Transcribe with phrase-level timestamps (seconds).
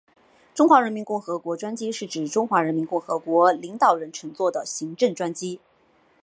[0.55, 5.59] 中华人民共和国专机是指中华人民共和国领导人乘坐的行政专机。